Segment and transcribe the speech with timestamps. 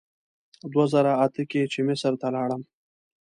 [0.71, 2.61] دوه زره اته کې چې مصر ته لاړم.